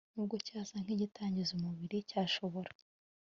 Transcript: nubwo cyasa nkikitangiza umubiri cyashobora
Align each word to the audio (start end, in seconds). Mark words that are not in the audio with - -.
nubwo 0.13 0.35
cyasa 0.47 0.73
nkikitangiza 0.83 1.51
umubiri 1.57 1.97
cyashobora 2.09 2.71